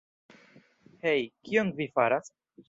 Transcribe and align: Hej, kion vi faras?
Hej, 1.03 1.21
kion 1.51 1.71
vi 1.81 1.89
faras? 2.01 2.35